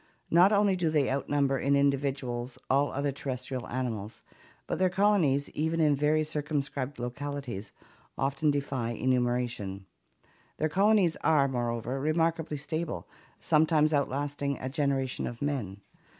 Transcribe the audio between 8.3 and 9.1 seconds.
defy